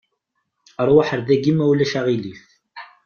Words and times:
Aṛwaḥ 0.81 1.09
ar 1.11 1.21
daki 1.27 1.53
ma 1.53 1.63
ulac 1.71 1.93
aɣilif. 1.99 2.43